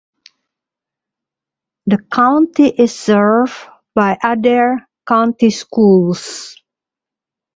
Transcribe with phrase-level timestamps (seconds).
[1.85, 3.53] The county is served
[3.93, 6.55] by Adair County Schools.